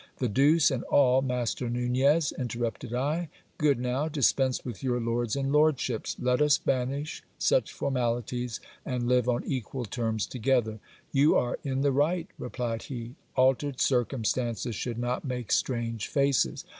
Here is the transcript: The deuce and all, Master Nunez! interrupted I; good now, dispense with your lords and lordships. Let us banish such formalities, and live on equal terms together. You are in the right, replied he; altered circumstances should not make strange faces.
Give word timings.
The 0.17 0.27
deuce 0.27 0.71
and 0.71 0.81
all, 0.85 1.21
Master 1.21 1.69
Nunez! 1.69 2.31
interrupted 2.35 2.91
I; 2.91 3.29
good 3.59 3.77
now, 3.79 4.07
dispense 4.09 4.65
with 4.65 4.81
your 4.81 4.99
lords 4.99 5.35
and 5.35 5.51
lordships. 5.51 6.15
Let 6.19 6.41
us 6.41 6.57
banish 6.57 7.21
such 7.37 7.71
formalities, 7.71 8.59
and 8.83 9.07
live 9.07 9.29
on 9.29 9.43
equal 9.43 9.85
terms 9.85 10.25
together. 10.25 10.79
You 11.11 11.35
are 11.35 11.59
in 11.63 11.81
the 11.81 11.91
right, 11.91 12.25
replied 12.39 12.81
he; 12.81 13.13
altered 13.35 13.79
circumstances 13.79 14.73
should 14.73 14.97
not 14.97 15.23
make 15.23 15.51
strange 15.51 16.07
faces. 16.07 16.65